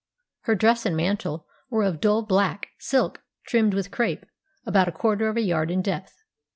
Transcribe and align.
Her 0.45 0.55
dress 0.55 0.87
and 0.87 0.97
mantle 0.97 1.45
were 1.69 1.83
of 1.83 2.01
dull 2.01 2.23
black 2.23 2.69
silk 2.79 3.21
trimmed 3.45 3.75
with 3.75 3.91
crêpe 3.91 4.23
about 4.65 4.87
a 4.87 4.91
quarter 4.91 5.27
of 5.29 5.37
a 5.37 5.41
yard 5.43 5.69
in 5.69 5.83
depth. 5.83 6.23